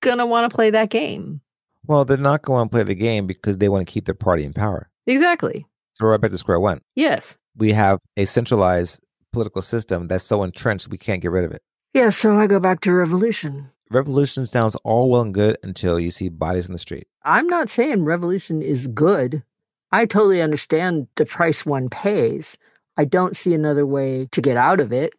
going 0.00 0.18
to 0.18 0.26
want 0.26 0.50
to 0.50 0.54
play 0.54 0.70
that 0.70 0.90
game. 0.90 1.40
Well, 1.86 2.04
they're 2.04 2.16
not 2.16 2.42
going 2.42 2.66
to 2.66 2.70
play 2.70 2.82
the 2.84 2.94
game 2.94 3.26
because 3.26 3.58
they 3.58 3.68
want 3.68 3.86
to 3.86 3.92
keep 3.92 4.06
their 4.06 4.14
party 4.14 4.44
in 4.44 4.52
power. 4.52 4.88
Exactly. 5.06 5.66
So 5.94 6.04
we're 6.04 6.12
right 6.12 6.20
back 6.20 6.30
to 6.30 6.38
square 6.38 6.60
one. 6.60 6.80
Yes. 6.94 7.36
We 7.56 7.72
have 7.72 7.98
a 8.16 8.24
centralized 8.24 9.04
political 9.32 9.62
system 9.62 10.08
that's 10.08 10.24
so 10.24 10.42
entrenched 10.42 10.88
we 10.88 10.98
can't 10.98 11.22
get 11.22 11.30
rid 11.30 11.44
of 11.44 11.52
it. 11.52 11.62
Yeah, 11.92 12.10
so 12.10 12.38
I 12.38 12.46
go 12.46 12.60
back 12.60 12.80
to 12.82 12.92
revolution. 12.92 13.70
Revolution 13.90 14.46
sounds 14.46 14.74
all 14.84 15.10
well 15.10 15.22
and 15.22 15.34
good 15.34 15.58
until 15.62 16.00
you 16.00 16.10
see 16.10 16.28
bodies 16.28 16.66
in 16.66 16.72
the 16.72 16.78
street. 16.78 17.06
I'm 17.24 17.46
not 17.46 17.70
saying 17.70 18.04
revolution 18.04 18.62
is 18.62 18.86
good. 18.88 19.42
I 19.90 20.06
totally 20.06 20.40
understand 20.42 21.06
the 21.16 21.26
price 21.26 21.66
one 21.66 21.88
pays. 21.88 22.56
I 22.96 23.04
don't 23.04 23.36
see 23.36 23.54
another 23.54 23.86
way 23.86 24.28
to 24.32 24.40
get 24.40 24.56
out 24.56 24.80
of 24.80 24.92
it. 24.92 25.12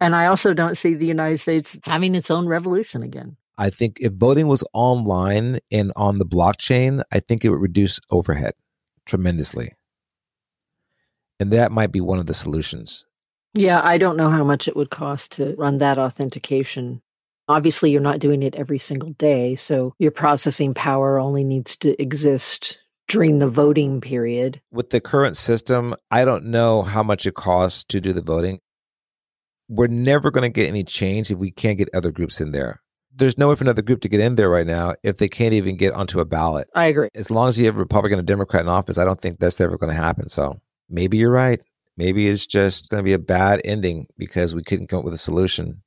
And 0.00 0.14
I 0.14 0.26
also 0.26 0.54
don't 0.54 0.76
see 0.76 0.94
the 0.94 1.06
United 1.06 1.38
States 1.38 1.78
having 1.84 2.14
its 2.14 2.30
own 2.30 2.46
revolution 2.46 3.02
again. 3.02 3.36
I 3.56 3.70
think 3.70 3.98
if 4.00 4.12
voting 4.12 4.46
was 4.46 4.62
online 4.72 5.58
and 5.72 5.92
on 5.96 6.18
the 6.18 6.26
blockchain, 6.26 7.02
I 7.10 7.18
think 7.18 7.44
it 7.44 7.50
would 7.50 7.60
reduce 7.60 7.98
overhead 8.10 8.54
tremendously. 9.06 9.72
And 11.40 11.52
that 11.52 11.72
might 11.72 11.90
be 11.90 12.00
one 12.00 12.20
of 12.20 12.26
the 12.26 12.34
solutions. 12.34 13.04
Yeah, 13.54 13.80
I 13.82 13.98
don't 13.98 14.16
know 14.16 14.30
how 14.30 14.44
much 14.44 14.68
it 14.68 14.76
would 14.76 14.90
cost 14.90 15.32
to 15.32 15.56
run 15.56 15.78
that 15.78 15.98
authentication. 15.98 17.02
Obviously, 17.48 17.90
you're 17.90 18.00
not 18.00 18.18
doing 18.18 18.42
it 18.42 18.54
every 18.54 18.78
single 18.78 19.10
day. 19.10 19.56
So 19.56 19.94
your 19.98 20.10
processing 20.10 20.74
power 20.74 21.18
only 21.18 21.44
needs 21.44 21.76
to 21.76 22.00
exist 22.00 22.78
during 23.08 23.38
the 23.38 23.48
voting 23.48 24.00
period. 24.00 24.60
With 24.70 24.90
the 24.90 25.00
current 25.00 25.36
system, 25.36 25.94
I 26.10 26.24
don't 26.24 26.46
know 26.46 26.82
how 26.82 27.02
much 27.02 27.26
it 27.26 27.34
costs 27.34 27.84
to 27.84 28.00
do 28.00 28.12
the 28.12 28.22
voting. 28.22 28.60
We're 29.68 29.86
never 29.86 30.30
going 30.30 30.50
to 30.50 30.54
get 30.54 30.68
any 30.68 30.84
change 30.84 31.30
if 31.30 31.38
we 31.38 31.50
can't 31.50 31.78
get 31.78 31.88
other 31.94 32.10
groups 32.10 32.40
in 32.40 32.52
there. 32.52 32.80
There's 33.14 33.38
no 33.38 33.48
way 33.48 33.56
for 33.56 33.64
another 33.64 33.82
group 33.82 34.02
to 34.02 34.08
get 34.08 34.20
in 34.20 34.36
there 34.36 34.48
right 34.48 34.66
now 34.66 34.94
if 35.02 35.16
they 35.16 35.28
can't 35.28 35.54
even 35.54 35.76
get 35.76 35.92
onto 35.94 36.20
a 36.20 36.24
ballot. 36.24 36.68
I 36.74 36.86
agree. 36.86 37.08
As 37.14 37.30
long 37.30 37.48
as 37.48 37.58
you 37.58 37.66
have 37.66 37.76
a 37.76 37.80
Republican 37.80 38.18
and 38.18 38.28
Democrat 38.28 38.62
in 38.62 38.68
office, 38.68 38.96
I 38.96 39.04
don't 39.04 39.20
think 39.20 39.40
that's 39.40 39.60
ever 39.60 39.76
going 39.76 39.90
to 39.90 40.00
happen. 40.00 40.28
So 40.28 40.60
maybe 40.88 41.16
you're 41.16 41.30
right. 41.30 41.60
Maybe 41.96 42.28
it's 42.28 42.46
just 42.46 42.90
going 42.90 43.02
to 43.02 43.04
be 43.04 43.12
a 43.12 43.18
bad 43.18 43.60
ending 43.64 44.06
because 44.16 44.54
we 44.54 44.62
couldn't 44.62 44.86
come 44.86 45.00
up 45.00 45.04
with 45.04 45.14
a 45.14 45.18
solution. 45.18 45.82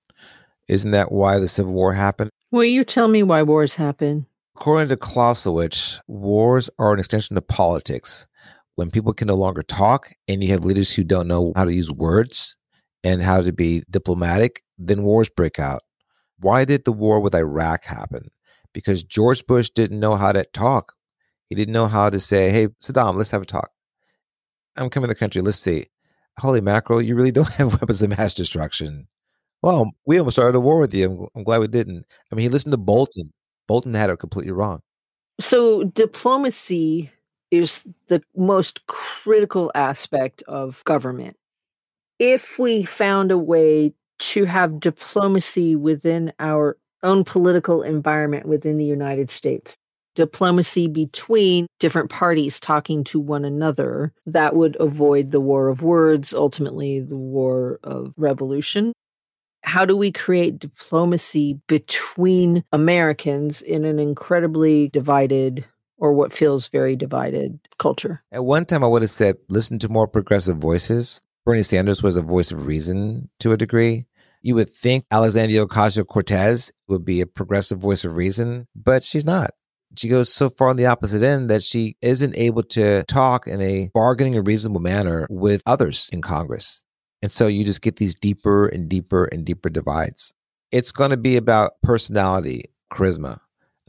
Isn't 0.71 0.91
that 0.91 1.11
why 1.11 1.37
the 1.37 1.49
Civil 1.49 1.73
War 1.73 1.91
happened? 1.91 2.29
Will 2.49 2.63
you 2.63 2.85
tell 2.85 3.09
me 3.09 3.23
why 3.23 3.43
wars 3.43 3.75
happen? 3.75 4.25
According 4.55 4.87
to 4.87 4.95
Clausewitz, 4.95 5.99
wars 6.07 6.69
are 6.79 6.93
an 6.93 6.99
extension 6.99 7.35
of 7.35 7.45
politics. 7.45 8.25
When 8.75 8.89
people 8.89 9.13
can 9.13 9.27
no 9.27 9.33
longer 9.33 9.63
talk 9.63 10.13
and 10.29 10.41
you 10.41 10.49
have 10.51 10.63
leaders 10.63 10.89
who 10.89 11.03
don't 11.03 11.27
know 11.27 11.51
how 11.57 11.65
to 11.65 11.73
use 11.73 11.91
words 11.91 12.55
and 13.03 13.21
how 13.21 13.41
to 13.41 13.51
be 13.51 13.83
diplomatic, 13.89 14.63
then 14.77 15.03
wars 15.03 15.29
break 15.29 15.59
out. 15.59 15.81
Why 16.39 16.63
did 16.63 16.85
the 16.85 16.93
war 16.93 17.19
with 17.19 17.35
Iraq 17.35 17.83
happen? 17.83 18.31
Because 18.73 19.03
George 19.03 19.45
Bush 19.45 19.69
didn't 19.71 19.99
know 19.99 20.15
how 20.15 20.31
to 20.31 20.45
talk. 20.53 20.93
He 21.49 21.55
didn't 21.55 21.73
know 21.73 21.87
how 21.87 22.09
to 22.09 22.19
say, 22.21 22.49
hey, 22.49 22.69
Saddam, 22.81 23.17
let's 23.17 23.31
have 23.31 23.41
a 23.41 23.45
talk. 23.45 23.71
I'm 24.77 24.89
coming 24.89 25.09
to 25.09 25.15
the 25.15 25.19
country. 25.19 25.41
Let's 25.41 25.59
see. 25.59 25.87
Holy 26.37 26.61
mackerel, 26.61 27.01
you 27.01 27.13
really 27.15 27.33
don't 27.33 27.49
have 27.55 27.73
weapons 27.73 28.01
of 28.01 28.11
mass 28.11 28.33
destruction. 28.33 29.09
Well, 29.61 29.91
we 30.05 30.17
almost 30.17 30.35
started 30.35 30.57
a 30.57 30.61
war 30.61 30.79
with 30.79 30.93
you. 30.93 31.29
I'm, 31.35 31.43
glad 31.43 31.59
we 31.59 31.67
didn't. 31.67 32.05
I 32.31 32.35
mean, 32.35 32.43
he 32.43 32.49
listened 32.49 32.71
to 32.71 32.77
Bolton. 32.77 33.31
Bolton 33.67 33.93
had 33.93 34.09
it 34.09 34.17
completely 34.17 34.51
wrong. 34.51 34.81
So, 35.39 35.83
diplomacy 35.83 37.11
is 37.51 37.85
the 38.07 38.21
most 38.35 38.85
critical 38.87 39.71
aspect 39.75 40.41
of 40.47 40.83
government. 40.85 41.37
If 42.17 42.57
we 42.57 42.83
found 42.83 43.31
a 43.31 43.37
way 43.37 43.93
to 44.19 44.45
have 44.45 44.79
diplomacy 44.79 45.75
within 45.75 46.31
our 46.39 46.77
own 47.03 47.23
political 47.23 47.81
environment 47.81 48.45
within 48.45 48.77
the 48.77 48.85
United 48.85 49.29
States, 49.29 49.75
diplomacy 50.15 50.87
between 50.87 51.65
different 51.79 52.09
parties 52.09 52.59
talking 52.59 53.03
to 53.05 53.19
one 53.19 53.45
another, 53.45 54.13
that 54.25 54.55
would 54.55 54.77
avoid 54.79 55.31
the 55.31 55.41
war 55.41 55.67
of 55.67 55.81
words, 55.81 56.33
ultimately, 56.33 56.99
the 56.99 57.15
war 57.15 57.79
of 57.83 58.13
revolution. 58.17 58.93
How 59.63 59.85
do 59.85 59.95
we 59.95 60.11
create 60.11 60.59
diplomacy 60.59 61.59
between 61.67 62.63
Americans 62.71 63.61
in 63.61 63.85
an 63.85 63.99
incredibly 63.99 64.89
divided 64.89 65.65
or 65.97 66.13
what 66.13 66.33
feels 66.33 66.67
very 66.67 66.95
divided 66.95 67.59
culture? 67.77 68.23
At 68.31 68.45
one 68.45 68.65
time, 68.65 68.83
I 68.83 68.87
would 68.87 69.03
have 69.03 69.11
said, 69.11 69.37
listen 69.49 69.77
to 69.79 69.89
more 69.89 70.07
progressive 70.07 70.57
voices. 70.57 71.21
Bernie 71.45 71.63
Sanders 71.63 72.01
was 72.01 72.17
a 72.17 72.21
voice 72.21 72.51
of 72.51 72.65
reason 72.65 73.29
to 73.39 73.51
a 73.51 73.57
degree. 73.57 74.05
You 74.41 74.55
would 74.55 74.73
think 74.73 75.05
Alexandria 75.11 75.65
Ocasio 75.65 76.05
Cortez 76.07 76.71
would 76.87 77.05
be 77.05 77.21
a 77.21 77.27
progressive 77.27 77.77
voice 77.77 78.03
of 78.03 78.15
reason, 78.15 78.67
but 78.75 79.03
she's 79.03 79.25
not 79.25 79.51
she 79.97 80.07
goes 80.07 80.31
so 80.31 80.49
far 80.49 80.69
on 80.69 80.77
the 80.77 80.85
opposite 80.85 81.23
end 81.23 81.49
that 81.49 81.63
she 81.63 81.95
isn't 82.01 82.35
able 82.35 82.63
to 82.63 83.03
talk 83.03 83.47
in 83.47 83.61
a 83.61 83.89
bargaining 83.93 84.35
or 84.35 84.41
reasonable 84.41 84.81
manner 84.81 85.27
with 85.29 85.61
others 85.65 86.09
in 86.13 86.21
Congress. 86.21 86.83
And 87.21 87.31
so 87.31 87.47
you 87.47 87.63
just 87.63 87.81
get 87.81 87.97
these 87.97 88.15
deeper 88.15 88.67
and 88.67 88.89
deeper 88.89 89.25
and 89.25 89.45
deeper 89.45 89.69
divides. 89.69 90.33
It's 90.71 90.91
going 90.91 91.11
to 91.11 91.17
be 91.17 91.37
about 91.37 91.73
personality, 91.83 92.65
charisma, 92.91 93.39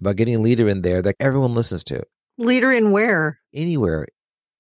about 0.01 0.17
getting 0.17 0.35
a 0.35 0.41
leader 0.41 0.69
in 0.69 0.83
there 0.83 1.01
that 1.03 1.17
everyone 1.21 1.55
listens 1.55 1.85
to. 1.85 2.03
Leader 2.39 2.73
in 2.73 2.91
where? 2.91 3.39
Anywhere. 3.55 4.07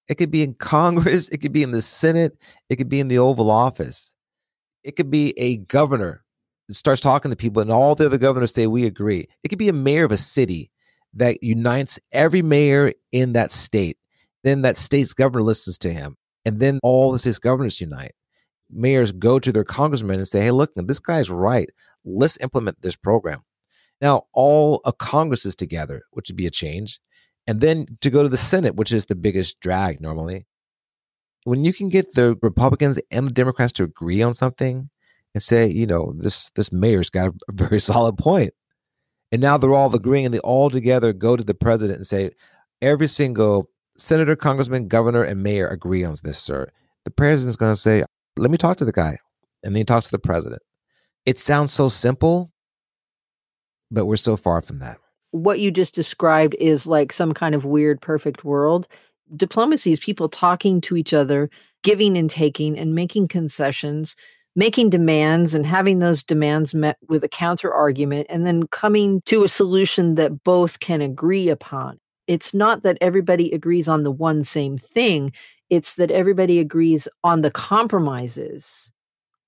It 0.08 0.16
could 0.16 0.30
be 0.30 0.42
in 0.42 0.54
Congress, 0.58 1.28
it 1.28 1.38
could 1.38 1.52
be 1.52 1.62
in 1.62 1.72
the 1.72 1.82
Senate, 1.82 2.36
it 2.68 2.76
could 2.76 2.88
be 2.88 3.00
in 3.00 3.08
the 3.08 3.18
Oval 3.18 3.50
Office. 3.50 4.14
It 4.84 4.96
could 4.96 5.10
be 5.10 5.38
a 5.38 5.58
governor 5.58 6.24
that 6.68 6.74
starts 6.74 7.00
talking 7.00 7.30
to 7.30 7.36
people 7.36 7.62
and 7.62 7.70
all 7.70 7.94
the 7.94 8.06
other 8.06 8.18
governors 8.18 8.54
say 8.54 8.66
we 8.66 8.86
agree. 8.86 9.28
It 9.42 9.48
could 9.48 9.58
be 9.58 9.68
a 9.68 9.74
mayor 9.74 10.04
of 10.04 10.12
a 10.12 10.16
city 10.16 10.70
that 11.14 11.42
unites 11.42 12.00
every 12.12 12.42
mayor 12.42 12.92
in 13.12 13.34
that 13.34 13.50
state. 13.50 13.98
Then 14.44 14.62
that 14.62 14.76
state's 14.76 15.12
governor 15.12 15.42
listens 15.42 15.78
to 15.78 15.92
him. 15.92 16.16
And 16.44 16.58
then 16.58 16.80
all 16.82 17.12
the 17.12 17.18
state's 17.18 17.38
governors 17.38 17.80
unite. 17.80 18.14
Mayors 18.72 19.12
go 19.12 19.38
to 19.38 19.52
their 19.52 19.64
congressmen 19.64 20.16
and 20.16 20.28
say, 20.28 20.40
hey, 20.40 20.50
look, 20.50 20.70
this 20.74 20.98
guy's 20.98 21.30
right. 21.30 21.70
Let's 22.04 22.38
implement 22.40 22.80
this 22.80 22.96
program. 22.96 23.42
Now, 24.00 24.26
all 24.32 24.80
of 24.84 24.98
Congress 24.98 25.46
is 25.46 25.54
together, 25.54 26.02
which 26.10 26.28
would 26.28 26.36
be 26.36 26.46
a 26.46 26.50
change. 26.50 26.98
And 27.46 27.60
then 27.60 27.86
to 28.00 28.10
go 28.10 28.22
to 28.22 28.28
the 28.28 28.36
Senate, 28.36 28.76
which 28.76 28.92
is 28.92 29.06
the 29.06 29.14
biggest 29.14 29.60
drag 29.60 30.00
normally. 30.00 30.46
When 31.44 31.64
you 31.64 31.72
can 31.72 31.88
get 31.88 32.14
the 32.14 32.36
Republicans 32.40 33.00
and 33.10 33.26
the 33.26 33.32
Democrats 33.32 33.72
to 33.74 33.82
agree 33.82 34.22
on 34.22 34.32
something 34.32 34.88
and 35.34 35.42
say, 35.42 35.66
you 35.66 35.86
know, 35.86 36.14
this 36.16 36.50
this 36.54 36.72
mayor's 36.72 37.10
got 37.10 37.34
a 37.48 37.52
very 37.52 37.80
solid 37.80 38.16
point 38.16 38.54
and 39.32 39.40
now 39.40 39.56
they're 39.56 39.74
all 39.74 39.92
agreeing 39.94 40.26
and 40.26 40.34
they 40.34 40.38
all 40.40 40.68
together 40.68 41.12
go 41.12 41.36
to 41.36 41.42
the 41.42 41.54
president 41.54 41.96
and 41.96 42.06
say, 42.06 42.30
every 42.82 43.08
single 43.08 43.70
senator, 43.96 44.36
congressman, 44.36 44.88
governor, 44.88 45.24
and 45.24 45.42
mayor 45.42 45.66
agree 45.68 46.04
on 46.04 46.14
this, 46.22 46.38
sir. 46.38 46.68
The 47.04 47.10
president's 47.10 47.56
going 47.56 47.74
to 47.74 47.80
say, 47.80 48.04
let 48.36 48.50
me 48.50 48.56
talk 48.56 48.76
to 48.78 48.84
the 48.84 48.92
guy. 48.92 49.18
And 49.62 49.74
then 49.74 49.80
he 49.80 49.84
talks 49.84 50.06
to 50.06 50.12
the 50.12 50.18
president. 50.18 50.62
It 51.24 51.38
sounds 51.38 51.72
so 51.72 51.88
simple, 51.88 52.50
but 53.90 54.06
we're 54.06 54.16
so 54.16 54.36
far 54.36 54.60
from 54.62 54.78
that. 54.80 54.98
What 55.30 55.60
you 55.60 55.70
just 55.70 55.94
described 55.94 56.54
is 56.58 56.86
like 56.86 57.12
some 57.12 57.32
kind 57.32 57.54
of 57.54 57.64
weird, 57.64 58.00
perfect 58.00 58.44
world. 58.44 58.88
Diplomacy 59.36 59.92
is 59.92 60.00
people 60.00 60.28
talking 60.28 60.80
to 60.82 60.96
each 60.96 61.14
other, 61.14 61.48
giving 61.82 62.16
and 62.16 62.28
taking, 62.28 62.78
and 62.78 62.94
making 62.94 63.28
concessions 63.28 64.16
making 64.54 64.90
demands 64.90 65.54
and 65.54 65.64
having 65.64 65.98
those 65.98 66.22
demands 66.22 66.74
met 66.74 66.98
with 67.08 67.24
a 67.24 67.28
counter 67.28 67.72
argument 67.72 68.26
and 68.28 68.46
then 68.46 68.66
coming 68.66 69.22
to 69.22 69.44
a 69.44 69.48
solution 69.48 70.14
that 70.16 70.44
both 70.44 70.80
can 70.80 71.00
agree 71.00 71.48
upon. 71.48 71.98
It's 72.26 72.54
not 72.54 72.82
that 72.82 72.98
everybody 73.00 73.50
agrees 73.52 73.88
on 73.88 74.04
the 74.04 74.12
one 74.12 74.44
same 74.44 74.78
thing, 74.78 75.32
it's 75.72 75.94
that 75.94 76.10
everybody 76.10 76.58
agrees 76.58 77.08
on 77.24 77.40
the 77.40 77.50
compromises 77.50 78.92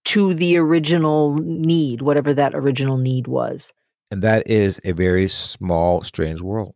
to 0.07 0.33
the 0.33 0.57
original 0.57 1.35
need, 1.35 2.01
whatever 2.01 2.33
that 2.33 2.55
original 2.55 2.97
need 2.97 3.27
was. 3.27 3.75
And 4.11 4.23
that 4.23 4.49
is 4.49 4.81
a 4.85 4.93
very 4.93 5.29
small, 5.29 6.03
strange 6.03 6.41
world. 6.41 6.75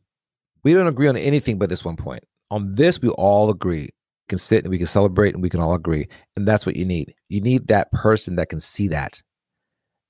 We 0.64 0.74
don't 0.74 0.86
agree 0.86 1.08
on 1.08 1.16
anything 1.16 1.58
but 1.58 1.70
this 1.70 1.82
one 1.82 1.96
point. 1.96 2.24
On 2.50 2.74
this, 2.74 3.00
we 3.00 3.08
all 3.08 3.48
agree 3.48 3.84
We 3.84 4.28
can 4.28 4.38
sit 4.38 4.64
and 4.64 4.70
we 4.70 4.76
can 4.76 4.86
celebrate 4.86 5.32
and 5.32 5.42
we 5.42 5.48
can 5.48 5.60
all 5.60 5.72
agree. 5.72 6.08
And 6.36 6.46
that's 6.46 6.66
what 6.66 6.76
you 6.76 6.84
need. 6.84 7.14
You 7.30 7.40
need 7.40 7.68
that 7.68 7.90
person 7.92 8.36
that 8.36 8.50
can 8.50 8.60
see 8.60 8.86
that, 8.88 9.22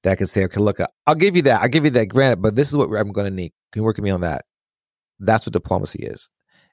that 0.02 0.18
can 0.18 0.26
say, 0.26 0.42
okay, 0.46 0.58
look, 0.58 0.80
I'll 1.06 1.14
give 1.14 1.36
you 1.36 1.42
that. 1.42 1.62
I'll 1.62 1.68
give 1.68 1.84
you 1.84 1.92
that 1.92 2.06
granted, 2.06 2.42
but 2.42 2.56
this 2.56 2.68
is 2.68 2.76
what 2.76 2.90
I'm 2.98 3.12
going 3.12 3.30
to 3.30 3.34
need. 3.34 3.52
Can 3.70 3.82
you 3.82 3.84
work 3.84 3.98
with 3.98 4.04
me 4.04 4.10
on 4.10 4.22
that? 4.22 4.46
That's 5.20 5.46
what 5.46 5.52
diplomacy 5.52 6.00
is. 6.02 6.28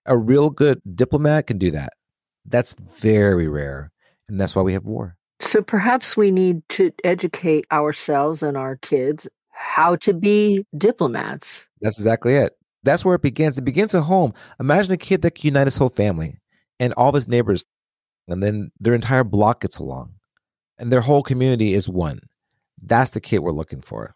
A 0.08 0.18
real 0.18 0.50
good 0.50 0.82
diplomat 0.96 1.46
can 1.46 1.60
do 1.60 1.70
that. 1.72 1.94
That's 2.46 2.74
very 2.74 3.48
rare. 3.48 3.92
And 4.28 4.40
that's 4.40 4.56
why 4.56 4.62
we 4.62 4.74
have 4.74 4.86
war. 4.86 5.18
So 5.40 5.62
perhaps 5.62 6.16
we 6.16 6.32
need 6.32 6.68
to 6.70 6.92
educate 7.04 7.66
ourselves 7.72 8.42
and 8.42 8.58
our 8.58 8.78
kids 8.78 9.28
how 9.52 9.96
to 9.98 10.14
be 10.14 10.66
diplomats. 10.78 11.68
That's 11.82 12.00
exactly 12.00 12.36
it. 12.36 12.58
That's 12.84 13.04
where 13.04 13.16
it 13.16 13.22
begins. 13.22 13.58
It 13.58 13.66
begins 13.66 13.96
at 13.96 14.04
home. 14.04 14.34
Imagine 14.60 14.94
a 14.94 14.98
kid 14.98 15.22
that 15.24 15.36
can 15.36 15.48
unite 15.48 15.68
his 15.68 15.78
whole 15.78 15.90
family 15.90 16.38
and 16.80 16.94
all 16.94 17.10
of 17.10 17.16
his 17.16 17.28
neighbors, 17.28 17.66
and 18.28 18.44
then 18.44 18.70
their 18.80 18.94
entire 18.94 19.24
block 19.24 19.62
gets 19.62 19.78
along, 19.78 20.14
and 20.78 20.92
their 20.92 21.02
whole 21.02 21.24
community 21.24 21.74
is 21.74 21.90
one. 21.90 22.20
That's 22.82 23.12
the 23.12 23.22
kid 23.22 23.40
we're 23.40 23.52
looking 23.52 23.82
for. 23.82 24.14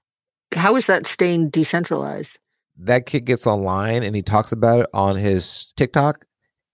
How 0.53 0.75
is 0.75 0.87
that 0.87 1.07
staying 1.07 1.49
decentralized? 1.49 2.37
That 2.77 3.05
kid 3.05 3.25
gets 3.25 3.47
online 3.47 4.03
and 4.03 4.15
he 4.15 4.21
talks 4.21 4.51
about 4.51 4.81
it 4.81 4.87
on 4.93 5.15
his 5.15 5.73
TikTok, 5.75 6.25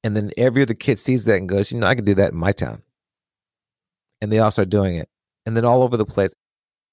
and 0.06 0.16
then 0.16 0.32
every 0.38 0.62
other 0.62 0.74
kid 0.74 1.00
sees 1.00 1.26
that 1.26 1.38
and 1.38 1.50
goes, 1.50 1.72
"You 1.72 1.80
know, 1.80 1.88
I 1.88 1.96
can 1.96 2.06
do 2.06 2.16
that 2.16 2.32
in 2.32 2.38
my 2.38 2.54
town," 2.54 2.82
and 4.22 4.32
they 4.32 4.40
all 4.40 4.52
start 4.52 4.70
doing 4.70 4.96
it, 4.96 5.10
and 5.46 5.58
then 5.58 5.66
all 5.66 5.84
over 5.84 5.98
the 5.98 6.06
place. 6.06 6.34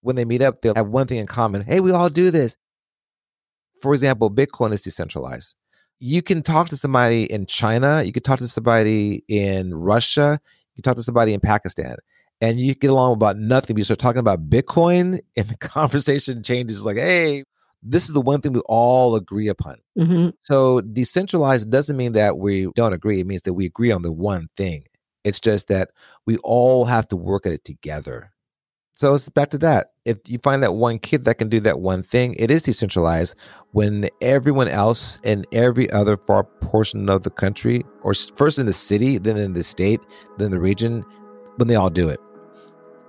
When 0.00 0.16
they 0.16 0.24
meet 0.24 0.42
up, 0.42 0.62
they'll 0.62 0.74
have 0.74 0.88
one 0.88 1.06
thing 1.06 1.18
in 1.18 1.26
common. 1.28 1.62
Hey, 1.62 1.78
we 1.78 1.92
all 1.92 2.08
do 2.08 2.32
this. 2.32 2.56
For 3.80 3.94
example, 3.94 4.30
Bitcoin 4.30 4.72
is 4.72 4.82
decentralized 4.82 5.54
you 6.04 6.20
can 6.20 6.42
talk 6.42 6.68
to 6.68 6.76
somebody 6.76 7.30
in 7.32 7.46
China, 7.46 8.02
you 8.02 8.10
can 8.10 8.24
talk 8.24 8.40
to 8.40 8.48
somebody 8.48 9.22
in 9.28 9.72
Russia, 9.72 10.40
you 10.74 10.82
can 10.82 10.90
talk 10.90 10.96
to 10.96 11.02
somebody 11.02 11.32
in 11.32 11.38
Pakistan, 11.38 11.94
and 12.40 12.58
you 12.58 12.74
get 12.74 12.90
along 12.90 13.12
about 13.12 13.38
nothing. 13.38 13.74
But 13.74 13.78
you 13.78 13.84
start 13.84 14.00
talking 14.00 14.18
about 14.18 14.50
Bitcoin, 14.50 15.20
and 15.36 15.48
the 15.48 15.56
conversation 15.60 16.42
changes 16.42 16.84
like, 16.84 16.96
hey, 16.96 17.44
this 17.82 18.08
is 18.08 18.14
the 18.14 18.20
one 18.20 18.40
thing 18.40 18.52
we 18.52 18.60
all 18.66 19.14
agree 19.16 19.48
upon. 19.48 19.76
hmm 19.96 20.30
So 20.40 20.80
decentralized 20.80 21.70
doesn't 21.70 21.96
mean 21.96 22.12
that 22.12 22.38
we 22.38 22.70
don't 22.74 22.92
agree. 22.92 23.20
It 23.20 23.26
means 23.26 23.42
that 23.42 23.54
we 23.54 23.66
agree 23.66 23.90
on 23.90 24.02
the 24.02 24.12
one 24.12 24.48
thing. 24.56 24.84
It's 25.24 25.40
just 25.40 25.68
that 25.68 25.90
we 26.26 26.38
all 26.38 26.84
have 26.84 27.08
to 27.08 27.16
work 27.16 27.46
at 27.46 27.52
it 27.52 27.64
together. 27.64 28.32
So 28.94 29.14
it's 29.14 29.28
back 29.28 29.50
to 29.50 29.58
that. 29.58 29.92
If 30.04 30.18
you 30.26 30.38
find 30.38 30.62
that 30.62 30.74
one 30.74 30.98
kid 30.98 31.24
that 31.24 31.38
can 31.38 31.48
do 31.48 31.60
that 31.60 31.80
one 31.80 32.02
thing, 32.02 32.34
it 32.38 32.50
is 32.50 32.62
decentralized 32.62 33.34
when 33.72 34.10
everyone 34.20 34.68
else 34.68 35.18
in 35.22 35.46
every 35.52 35.90
other 35.90 36.16
far 36.16 36.44
portion 36.44 37.08
of 37.08 37.22
the 37.22 37.30
country, 37.30 37.84
or 38.02 38.12
first 38.14 38.58
in 38.58 38.66
the 38.66 38.72
city, 38.72 39.18
then 39.18 39.38
in 39.38 39.54
the 39.54 39.62
state, 39.62 40.00
then 40.38 40.50
the 40.50 40.60
region, 40.60 41.04
when 41.56 41.68
they 41.68 41.74
all 41.74 41.90
do 41.90 42.08
it. 42.08 42.20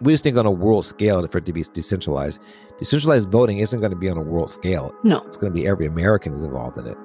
We 0.04 0.14
just 0.14 0.24
think 0.24 0.38
on 0.38 0.46
a 0.46 0.52
world 0.52 0.86
scale 0.86 1.26
for 1.28 1.38
it 1.38 1.46
to 1.46 1.54
be 1.54 1.64
decentralized. 1.64 2.42
Decentralized 2.78 3.32
voting 3.32 3.60
isn't 3.60 3.80
going 3.80 3.92
to 3.92 3.98
be 3.98 4.10
on 4.10 4.18
a 4.18 4.22
world 4.22 4.50
scale. 4.50 4.94
No. 5.04 5.22
It's 5.28 5.38
going 5.38 5.52
to 5.54 5.56
be 5.60 5.66
every 5.66 5.86
American 5.86 6.34
is 6.36 6.44
involved 6.44 6.78
in 6.78 6.88
it. 6.88 6.98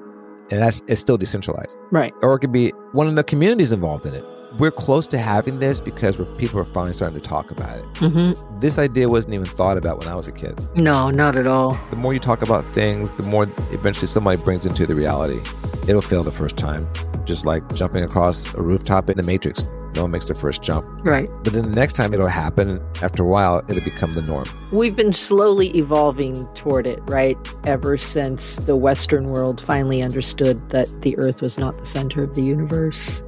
And 0.51 0.61
that's 0.63 0.83
it's 0.89 1.01
still 1.01 1.17
decentralized. 1.19 1.77
Right. 1.93 2.13
Or 2.23 2.35
it 2.35 2.41
could 2.41 2.53
be 2.53 2.71
one 2.93 3.07
of 3.07 3.15
the 3.15 3.23
communities 3.25 3.71
involved 3.71 4.05
in 4.07 4.15
it. 4.15 4.25
We're 4.59 4.71
close 4.71 5.07
to 5.09 5.19
having 5.19 5.61
this 5.61 5.79
because 5.79 6.19
we're, 6.19 6.25
people 6.37 6.59
are 6.59 6.65
finally 6.65 6.95
starting 6.95 7.21
to 7.21 7.29
talk 7.29 7.51
about 7.51 7.79
it. 7.79 7.85
hmm 7.99 8.33
This 8.61 8.79
idea 8.79 9.09
wasn't 9.09 9.35
even 9.35 9.47
thought 9.47 9.77
about 9.77 9.99
when 9.99 10.09
I 10.09 10.15
was 10.17 10.27
a 10.27 10.33
kid. 10.33 10.59
No, 10.75 11.11
not 11.11 11.37
at 11.37 11.47
all. 11.47 11.79
The 11.91 11.97
more 11.97 12.15
you 12.15 12.19
talk 12.19 12.41
about 12.43 12.65
things, 12.73 13.13
the 13.13 13.23
more 13.25 13.45
eventually 13.71 14.07
somebody 14.07 14.41
brings 14.43 14.65
into 14.65 14.87
the 14.87 14.95
reality. 14.95 15.39
It'll 15.87 16.01
fail 16.01 16.23
the 16.23 16.33
first 16.33 16.57
time, 16.57 16.89
just 17.27 17.45
like 17.45 17.63
jumping 17.75 18.03
across 18.03 18.53
a 18.55 18.63
rooftop 18.63 19.11
in 19.11 19.19
the 19.19 19.23
Matrix. 19.23 19.65
No 19.99 20.05
one 20.05 20.13
makes 20.13 20.27
their 20.27 20.37
first 20.37 20.63
jump. 20.63 20.87
Right. 21.05 21.29
But 21.43 21.55
then 21.55 21.71
the 21.71 21.75
next 21.75 21.95
time 21.95 22.15
it'll 22.15 22.29
happen, 22.29 22.81
after 23.03 23.25
a 23.25 23.27
while, 23.27 23.65
it'll 23.69 23.83
become 23.83 24.15
the 24.15 24.23
norm. 24.23 24.47
We've 24.71 24.95
been 24.95 25.13
slowly 25.13 25.77
evolving 25.77 26.47
toward 26.55 26.87
it, 26.87 27.01
right? 27.07 27.37
Ever 27.65 27.99
since 27.99 28.59
the 28.59 28.77
Western 28.77 29.31
world 29.31 29.61
finally 29.61 30.01
understood 30.01 30.71
that 30.71 31.03
the 31.03 31.19
Earth 31.19 31.43
was 31.43 31.59
not 31.59 31.79
the 31.79 31.85
center 31.85 32.23
of 32.23 32.37
the 32.37 32.43
universe. 32.43 33.25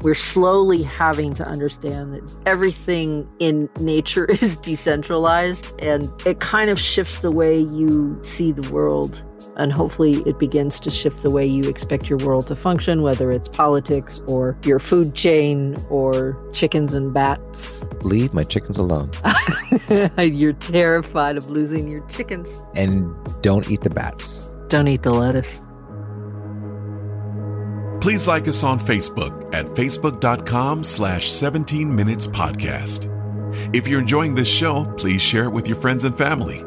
We're 0.00 0.14
slowly 0.14 0.82
having 0.82 1.34
to 1.34 1.46
understand 1.46 2.14
that 2.14 2.22
everything 2.46 3.28
in 3.38 3.68
nature 3.78 4.24
is 4.40 4.56
decentralized 4.56 5.78
and 5.78 6.10
it 6.24 6.40
kind 6.40 6.70
of 6.70 6.80
shifts 6.80 7.18
the 7.18 7.30
way 7.30 7.60
you 7.60 8.18
see 8.22 8.52
the 8.52 8.72
world. 8.72 9.22
And 9.56 9.72
hopefully, 9.72 10.22
it 10.26 10.38
begins 10.38 10.78
to 10.80 10.90
shift 10.90 11.22
the 11.22 11.30
way 11.30 11.46
you 11.46 11.64
expect 11.64 12.10
your 12.10 12.18
world 12.18 12.46
to 12.48 12.56
function, 12.56 13.00
whether 13.02 13.30
it's 13.30 13.48
politics 13.48 14.20
or 14.26 14.56
your 14.64 14.78
food 14.78 15.14
chain 15.14 15.76
or 15.88 16.36
chickens 16.52 16.92
and 16.92 17.14
bats. 17.14 17.88
Leave 18.02 18.34
my 18.34 18.44
chickens 18.44 18.76
alone 18.76 19.10
You're 20.18 20.52
terrified 20.52 21.36
of 21.36 21.48
losing 21.50 21.88
your 21.88 22.06
chickens. 22.08 22.48
and 22.74 23.14
don't 23.42 23.70
eat 23.70 23.80
the 23.80 23.90
bats. 23.90 24.48
Don't 24.68 24.88
eat 24.88 25.02
the 25.02 25.10
lettuce. 25.12 25.60
Please 28.00 28.28
like 28.28 28.46
us 28.46 28.62
on 28.62 28.78
Facebook 28.78 29.52
at 29.54 29.66
facebook.com 29.66 30.84
slash 30.84 31.30
17 31.30 31.92
minutes 31.94 32.26
podcast. 32.26 33.10
If 33.74 33.88
you're 33.88 34.00
enjoying 34.00 34.34
this 34.34 34.52
show, 34.52 34.84
please 34.96 35.22
share 35.22 35.44
it 35.44 35.50
with 35.50 35.66
your 35.66 35.76
friends 35.76 36.04
and 36.04 36.16
family. 36.16 36.62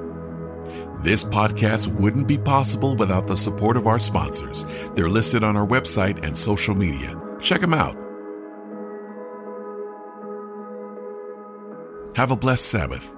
This 1.02 1.24
podcast 1.24 1.88
wouldn't 1.98 2.28
be 2.28 2.38
possible 2.38 2.94
without 2.98 3.26
the 3.26 3.38
support 3.38 3.78
of 3.78 3.88
our 3.88 4.00
sponsors. 4.00 4.66
They're 4.96 5.08
listed 5.10 5.46
on 5.46 5.56
our 5.56 5.66
website 5.66 6.26
and 6.26 6.38
social 6.38 6.76
media. 6.76 7.16
Check 7.40 7.62
them 7.62 7.74
out. 7.74 7.96
Have 12.18 12.32
a 12.32 12.36
blessed 12.36 12.66
Sabbath. 12.66 13.14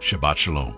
Shabbat 0.00 0.36
Shalom. 0.36 0.76